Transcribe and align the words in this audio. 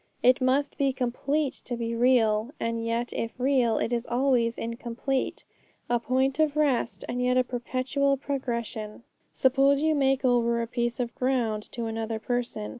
It 0.23 0.41
must 0.41 0.79
be 0.79 0.91
complete 0.93 1.53
to 1.65 1.77
be 1.77 1.93
real, 1.95 2.49
and 2.59 2.83
yet 2.83 3.13
if 3.13 3.39
real, 3.39 3.77
it 3.77 3.93
is 3.93 4.07
always 4.07 4.57
incomplete; 4.57 5.43
a 5.91 5.99
point 5.99 6.39
of 6.39 6.55
rest, 6.57 7.05
and 7.07 7.21
yet 7.21 7.37
a 7.37 7.43
perpetual 7.43 8.17
progression. 8.17 9.03
Suppose 9.31 9.83
you 9.83 9.93
make 9.93 10.25
over 10.25 10.59
a 10.59 10.65
piece 10.65 10.99
of 10.99 11.13
ground 11.13 11.61
to 11.73 11.85
another 11.85 12.17
person. 12.17 12.69